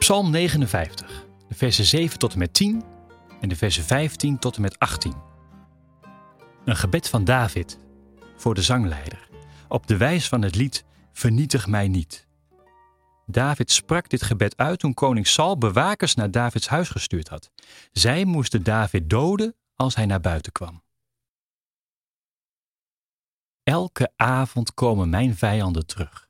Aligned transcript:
Psalm 0.00 0.30
59, 0.30 1.26
de 1.48 1.54
versen 1.54 1.84
7 1.84 2.18
tot 2.18 2.32
en 2.32 2.38
met 2.38 2.54
10 2.54 2.82
en 3.40 3.48
de 3.48 3.56
versen 3.56 3.84
15 3.84 4.38
tot 4.38 4.56
en 4.56 4.62
met 4.62 4.78
18. 4.78 5.14
Een 6.64 6.76
gebed 6.76 7.08
van 7.08 7.24
David 7.24 7.78
voor 8.36 8.54
de 8.54 8.62
zangleider, 8.62 9.28
op 9.68 9.86
de 9.86 9.96
wijs 9.96 10.28
van 10.28 10.42
het 10.42 10.54
lied 10.54 10.84
Vernietig 11.12 11.66
mij 11.66 11.88
niet. 11.88 12.26
David 13.26 13.70
sprak 13.70 14.08
dit 14.08 14.22
gebed 14.22 14.56
uit 14.56 14.78
toen 14.78 14.94
koning 14.94 15.26
Saul 15.26 15.58
bewakers 15.58 16.14
naar 16.14 16.30
Davids 16.30 16.68
huis 16.68 16.88
gestuurd 16.88 17.28
had. 17.28 17.50
Zij 17.92 18.24
moesten 18.24 18.62
David 18.62 19.10
doden 19.10 19.54
als 19.74 19.94
hij 19.94 20.06
naar 20.06 20.20
buiten 20.20 20.52
kwam. 20.52 20.82
Elke 23.62 24.12
avond 24.16 24.74
komen 24.74 25.08
mijn 25.08 25.36
vijanden 25.36 25.86
terug. 25.86 26.28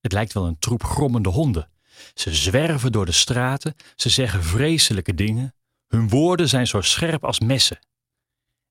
Het 0.00 0.12
lijkt 0.12 0.32
wel 0.32 0.46
een 0.46 0.58
troep 0.58 0.82
grommende 0.82 1.28
honden. 1.28 1.70
Ze 2.14 2.34
zwerven 2.34 2.92
door 2.92 3.06
de 3.06 3.12
straten, 3.12 3.74
ze 3.96 4.08
zeggen 4.08 4.44
vreselijke 4.44 5.14
dingen. 5.14 5.54
Hun 5.88 6.08
woorden 6.08 6.48
zijn 6.48 6.66
zo 6.66 6.80
scherp 6.80 7.24
als 7.24 7.40
messen. 7.40 7.78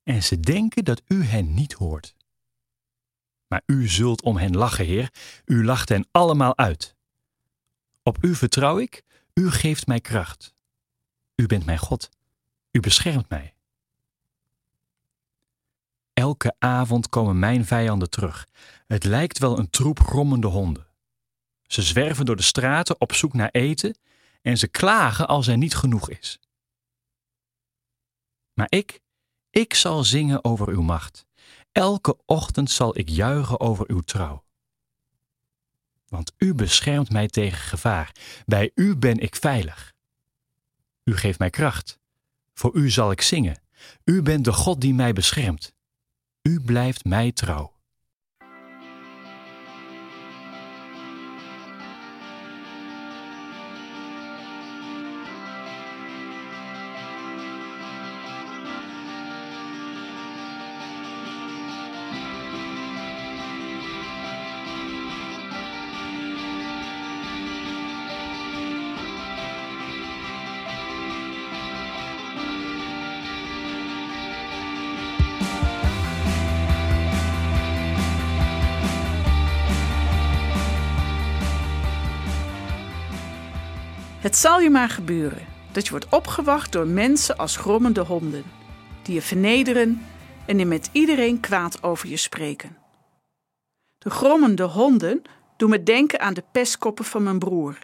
En 0.04 0.24
ze 0.24 0.40
denken 0.40 0.84
dat 0.86 1.02
u 1.08 1.24
hen 1.24 1.54
niet 1.54 1.74
hoort. 1.74 2.16
Maar 3.48 3.62
u 3.66 3.88
zult 3.88 4.22
om 4.22 4.38
hen 4.38 4.58
lachen, 4.58 4.86
Heer. 4.86 5.10
U 5.46 5.66
lacht 5.66 5.90
hen 5.90 6.08
allemaal 6.12 6.58
uit. 6.58 6.96
Op 8.04 8.18
u 8.24 8.36
vertrouw 8.36 8.80
ik, 8.80 9.04
u 9.34 9.52
geeft 9.52 9.88
mij 9.88 10.00
kracht. 10.00 10.54
U 11.36 11.46
bent 11.46 11.66
mijn 11.66 11.78
God, 11.78 12.10
u 12.72 12.80
beschermt 12.80 13.30
mij. 13.30 13.54
Elke 16.14 16.56
avond 16.60 17.10
komen 17.10 17.40
mijn 17.40 17.66
vijanden 17.66 18.10
terug. 18.10 18.48
Het 18.88 19.04
lijkt 19.04 19.38
wel 19.38 19.60
een 19.60 19.70
troep 19.70 20.00
grommende 20.00 20.48
honden. 20.48 20.88
Ze 21.70 21.82
zwerven 21.82 22.26
door 22.26 22.36
de 22.36 22.42
straten 22.42 23.02
op 23.02 23.14
zoek 23.14 23.34
naar 23.34 23.50
eten 23.52 23.98
en 24.42 24.58
ze 24.58 24.68
klagen 24.68 25.28
als 25.28 25.48
er 25.48 25.58
niet 25.58 25.76
genoeg 25.76 26.10
is. 26.10 26.40
Maar 28.54 28.68
ik, 28.70 29.02
ik 29.50 29.74
zal 29.74 30.04
zingen 30.04 30.44
over 30.44 30.68
uw 30.68 30.82
macht. 30.82 31.26
Elke 31.72 32.18
ochtend 32.26 32.72
zal 32.72 32.98
ik 32.98 33.10
juichen 33.10 33.60
over 33.60 33.90
uw 33.90 34.00
trouw. 34.00 34.44
Want 36.08 36.34
u 36.38 36.54
beschermt 36.54 37.10
mij 37.10 37.28
tegen 37.28 37.58
gevaar. 37.58 38.16
Bij 38.46 38.72
u 38.76 38.96
ben 38.96 39.20
ik 39.20 39.36
veilig. 39.36 39.94
U 41.04 41.18
geeft 41.18 41.40
mij 41.40 41.50
kracht. 41.50 42.00
Voor 42.54 42.76
u 42.76 42.90
zal 42.90 43.12
ik 43.12 43.22
zingen. 43.22 43.62
U 44.04 44.22
bent 44.22 44.46
de 44.46 44.54
God 44.54 44.82
die 44.82 44.94
mij 44.94 45.14
beschermt. 45.14 45.74
U 46.42 46.62
blijft 46.62 47.06
mij 47.06 47.32
trouw. 47.32 47.79
Het 84.20 84.36
zal 84.36 84.60
je 84.60 84.70
maar 84.70 84.90
gebeuren 84.90 85.48
dat 85.72 85.84
je 85.84 85.90
wordt 85.92 86.10
opgewacht 86.10 86.72
door 86.72 86.88
mensen 86.88 87.38
als 87.38 87.58
grommende 87.58 88.02
honden, 88.02 88.44
die 89.04 89.14
je 89.14 89.22
vernederen 89.22 90.06
en 90.46 90.58
die 90.58 90.66
met 90.66 90.90
iedereen 90.92 91.40
kwaad 91.40 91.84
over 91.84 92.10
je 92.10 92.18
spreken. 92.18 92.78
De 93.98 94.10
grommende 94.10 94.64
honden 94.64 95.22
doen 95.58 95.70
me 95.70 95.84
denken 95.84 96.20
aan 96.20 96.34
de 96.34 96.44
pestkoppen 96.52 97.06
van 97.06 97.24
mijn 97.24 97.40
broer. 97.40 97.78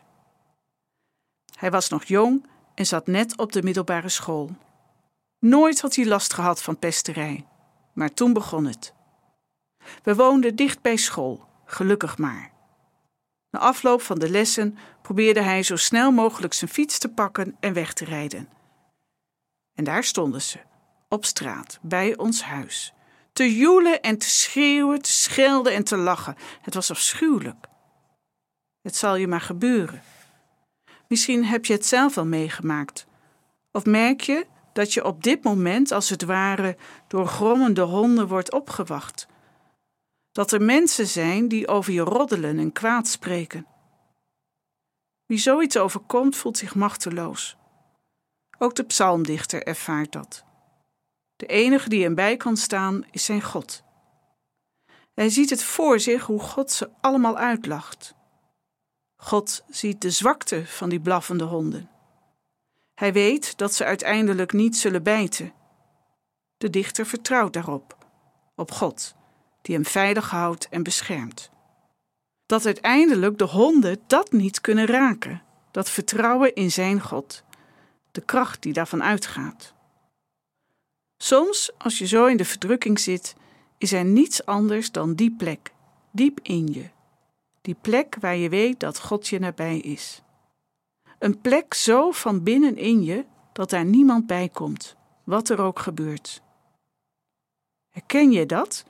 Hij 1.56 1.72
was 1.72 1.90
nog 1.90 2.04
jong 2.04 2.46
en 2.74 2.86
zat 2.86 3.08
net 3.08 3.38
op 3.38 3.52
de 3.52 3.64
middelbare 3.64 4.10
school. 4.10 4.50
Nooit 5.40 5.82
had 5.82 5.96
hij 5.96 6.06
last 6.06 6.34
gehad 6.34 6.62
van 6.62 6.80
pesterij, 6.80 7.46
maar 7.94 8.14
toen 8.14 8.34
begon 8.34 8.66
het. 8.66 8.94
We 10.04 10.16
woonden 10.16 10.56
dicht 10.56 10.82
bij 10.82 10.96
school, 10.96 11.46
gelukkig 11.66 12.18
maar. 12.18 12.55
Na 13.56 13.62
afloop 13.62 14.02
van 14.02 14.20
de 14.20 14.30
lessen 14.30 14.78
probeerde 15.02 15.42
hij 15.42 15.64
zo 15.64 15.76
snel 15.76 16.12
mogelijk 16.12 16.54
zijn 16.54 16.72
fiets 16.72 16.98
te 16.98 17.10
pakken 17.10 17.56
en 17.60 17.74
weg 17.74 17.94
te 17.94 18.06
rijden. 18.06 18.50
En 19.74 19.84
daar 19.84 20.04
stonden 20.04 20.42
ze, 20.42 20.58
op 21.10 21.26
straat, 21.26 21.80
bij 21.82 22.18
ons 22.18 22.44
huis. 22.44 22.94
Te 23.34 23.56
joelen 23.56 24.02
en 24.02 24.18
te 24.18 24.30
schreeuwen, 24.30 25.02
te 25.02 25.12
schelden 25.12 25.74
en 25.74 25.84
te 25.84 25.98
lachen. 25.98 26.36
Het 26.62 26.74
was 26.74 26.92
afschuwelijk. 26.92 27.68
Het 28.82 28.96
zal 28.96 29.16
je 29.16 29.28
maar 29.28 29.42
gebeuren. 29.42 30.02
Misschien 31.08 31.46
heb 31.46 31.66
je 31.66 31.74
het 31.74 31.86
zelf 31.86 32.18
al 32.18 32.26
meegemaakt. 32.26 33.06
Of 33.72 33.86
merk 33.86 34.22
je 34.22 34.46
dat 34.74 34.94
je 34.94 35.06
op 35.06 35.24
dit 35.24 35.44
moment, 35.44 35.92
als 35.92 36.10
het 36.10 36.24
ware, 36.24 36.78
door 37.08 37.28
grommende 37.28 37.82
honden 37.82 38.28
wordt 38.28 38.54
opgewacht 38.54 39.28
dat 40.36 40.52
er 40.52 40.62
mensen 40.62 41.08
zijn 41.08 41.48
die 41.48 41.68
over 41.68 41.94
je 41.94 42.02
roddelen 42.02 42.60
en 42.60 42.72
kwaad 42.72 43.08
spreken. 43.08 43.66
Wie 45.26 45.38
zoiets 45.38 45.78
overkomt, 45.78 46.36
voelt 46.36 46.58
zich 46.58 46.76
machteloos. 46.76 47.58
Ook 48.58 48.76
de 48.76 48.84
psalmdichter 48.84 49.64
ervaart 49.64 50.12
dat. 50.12 50.44
De 51.36 51.46
enige 51.46 51.90
die 51.90 52.04
hem 52.04 52.16
bij 52.16 52.38
kan 52.38 52.58
staan 52.58 53.06
is 53.12 53.26
zijn 53.26 53.42
God. 53.42 53.84
Hij 55.14 55.30
ziet 55.30 55.50
het 55.50 55.64
voor 55.64 56.00
zich 56.00 56.26
hoe 56.26 56.40
God 56.40 56.72
ze 56.72 56.90
allemaal 57.02 57.38
uitlacht. 57.38 58.16
God 59.16 59.64
ziet 59.70 60.02
de 60.02 60.12
zwakte 60.12 60.66
van 60.66 60.90
die 60.90 61.02
blaffende 61.02 61.44
honden. 61.44 61.90
Hij 62.96 63.14
weet 63.14 63.58
dat 63.58 63.74
ze 63.74 63.86
uiteindelijk 63.86 64.54
niet 64.54 64.78
zullen 64.78 65.04
bijten. 65.04 65.54
De 66.58 66.70
dichter 66.70 67.06
vertrouwt 67.06 67.54
daarop, 67.54 67.98
op 68.56 68.72
God 68.72 69.16
die 69.66 69.76
hem 69.76 69.86
veilig 69.86 70.30
houdt 70.30 70.70
en 70.70 70.84
beschermt. 70.84 71.50
Dat 72.46 72.66
uiteindelijk 72.66 73.38
de 73.38 73.44
honden 73.44 74.00
dat 74.08 74.32
niet 74.32 74.62
kunnen 74.62 74.86
raken, 74.86 75.42
dat 75.72 75.90
vertrouwen 75.90 76.56
in 76.56 76.72
zijn 76.72 77.02
God, 77.02 77.44
de 78.12 78.22
kracht 78.22 78.62
die 78.62 78.74
daarvan 78.74 79.04
uitgaat. 79.04 79.74
Soms, 81.18 81.72
als 81.78 81.98
je 81.98 82.08
zo 82.08 82.26
in 82.26 82.38
de 82.38 82.46
verdrukking 82.46 83.00
zit, 83.00 83.36
is 83.78 83.92
er 83.92 84.06
niets 84.06 84.46
anders 84.46 84.92
dan 84.92 85.14
die 85.14 85.32
plek, 85.32 85.74
diep 86.12 86.40
in 86.42 86.68
je. 86.68 86.90
Die 87.62 87.76
plek 87.82 88.16
waar 88.20 88.36
je 88.36 88.50
weet 88.50 88.80
dat 88.80 89.00
God 89.00 89.28
je 89.28 89.40
nabij 89.40 89.78
is. 89.78 90.22
Een 91.20 91.42
plek 91.42 91.74
zo 91.74 92.12
van 92.12 92.44
binnen 92.44 92.78
in 92.78 93.04
je 93.04 93.26
dat 93.54 93.70
daar 93.70 93.86
niemand 93.86 94.28
bij 94.28 94.50
komt, 94.50 94.96
wat 95.24 95.50
er 95.50 95.62
ook 95.62 95.80
gebeurt. 95.80 96.42
Herken 97.90 98.32
je 98.32 98.46
dat? 98.46 98.86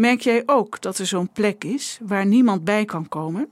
Merk 0.00 0.20
jij 0.20 0.42
ook 0.46 0.80
dat 0.80 0.98
er 0.98 1.06
zo'n 1.06 1.32
plek 1.32 1.64
is 1.64 1.98
waar 2.02 2.26
niemand 2.26 2.64
bij 2.64 2.84
kan 2.84 3.08
komen? 3.08 3.50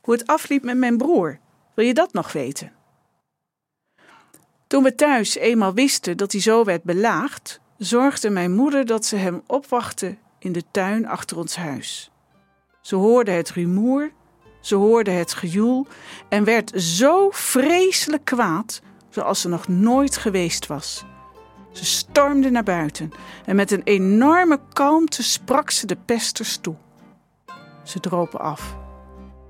Hoe 0.00 0.14
het 0.14 0.26
afliep 0.26 0.62
met 0.62 0.76
mijn 0.76 0.96
broer, 0.96 1.38
wil 1.74 1.84
je 1.84 1.94
dat 1.94 2.12
nog 2.12 2.32
weten? 2.32 2.72
Toen 4.66 4.82
we 4.82 4.94
thuis 4.94 5.34
eenmaal 5.34 5.74
wisten 5.74 6.16
dat 6.16 6.32
hij 6.32 6.40
zo 6.40 6.64
werd 6.64 6.82
belaagd, 6.82 7.60
zorgde 7.78 8.30
mijn 8.30 8.52
moeder 8.52 8.86
dat 8.86 9.04
ze 9.04 9.16
hem 9.16 9.42
opwachtte 9.46 10.16
in 10.38 10.52
de 10.52 10.62
tuin 10.70 11.06
achter 11.06 11.38
ons 11.38 11.56
huis. 11.56 12.10
Ze 12.80 12.96
hoorde 12.96 13.30
het 13.30 13.50
rumoer, 13.50 14.12
ze 14.60 14.74
hoorde 14.74 15.10
het 15.10 15.34
gejoel 15.34 15.86
en 16.28 16.44
werd 16.44 16.72
zo 16.82 17.30
vreselijk 17.30 18.24
kwaad 18.24 18.80
zoals 19.08 19.40
ze 19.40 19.48
nog 19.48 19.68
nooit 19.68 20.16
geweest 20.16 20.66
was. 20.66 21.04
Ze 21.74 21.84
stormde 21.84 22.50
naar 22.50 22.62
buiten 22.62 23.10
en 23.44 23.56
met 23.56 23.70
een 23.70 23.82
enorme 23.82 24.60
kalmte 24.72 25.22
sprak 25.22 25.70
ze 25.70 25.86
de 25.86 25.96
pesters 26.04 26.56
toe. 26.56 26.74
Ze 27.82 28.00
dropen 28.00 28.40
af 28.40 28.76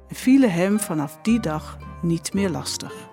en 0.08 0.16
vielen 0.16 0.52
hem 0.52 0.80
vanaf 0.80 1.18
die 1.22 1.40
dag 1.40 1.78
niet 2.02 2.32
meer 2.34 2.50
lastig. 2.50 3.12